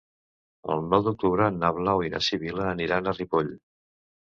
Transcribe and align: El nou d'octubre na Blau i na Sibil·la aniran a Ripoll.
El 0.75 0.81
nou 0.93 1.03
d'octubre 1.07 1.51
na 1.59 1.71
Blau 1.77 2.03
i 2.07 2.11
na 2.15 2.23
Sibil·la 2.31 2.67
aniran 2.73 3.13
a 3.13 3.17
Ripoll. 3.21 3.55